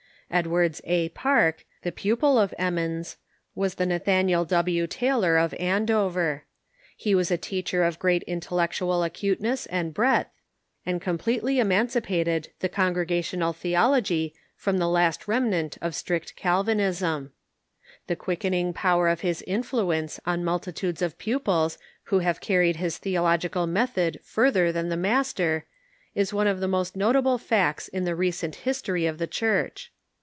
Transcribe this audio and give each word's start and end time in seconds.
Edwards 0.33 0.79
A. 0.85 1.09
Park, 1.09 1.65
the 1.81 1.91
pupil 1.91 2.39
of 2.39 2.53
Emmons, 2.57 3.17
was 3.53 3.75
the 3.75 3.85
Nathaniel 3.85 4.45
W. 4.45 4.87
Taylor 4.87 5.37
of 5.37 5.53
Andover. 5.55 6.45
He 6.95 7.13
was 7.13 7.31
a 7.31 7.37
teacher 7.37 7.83
of 7.83 7.99
great 7.99 8.23
in 8.23 8.39
tellectual 8.39 9.03
acuteness 9.03 9.65
and 9.65 9.93
breadth, 9.93 10.31
and 10.85 11.01
completely 11.01 11.59
emancipated 11.59 12.47
the 12.61 12.69
Congregational 12.69 13.51
theology 13.51 14.33
from 14.55 14.77
the 14.77 14.87
last 14.87 15.27
remnant 15.27 15.77
of 15.81 15.93
strict 15.93 16.37
Calvinism. 16.37 17.33
The 18.07 18.15
quickening 18.15 18.71
power 18.71 19.09
of 19.09 19.19
his 19.19 19.41
influence 19.45 20.17
on 20.25 20.45
multi 20.45 20.71
tudes 20.71 21.01
of 21.01 21.17
pupils 21.17 21.77
who 22.03 22.19
have 22.19 22.39
carried 22.39 22.77
his 22.77 22.97
theological 22.97 23.67
method 23.67 24.21
fur 24.23 24.49
ther 24.49 24.71
than 24.71 24.87
the 24.87 24.95
master 24.95 25.65
is 26.15 26.31
one 26.33 26.47
of 26.47 26.61
the 26.61 26.69
most 26.69 26.95
notable 26.95 27.37
facts 27.37 27.89
in 27.89 28.05
the 28.05 28.11
G30 28.11 28.15
THE 28.15 28.15
CHURCH 28.15 28.15
IX 28.15 28.15
THE 28.15 28.23
UXITED 28.23 28.33
STATES 28.33 28.43
recent 28.45 28.55
history 28.63 29.05
of 29.07 29.17
the 29.17 29.27
Church. 29.27 29.91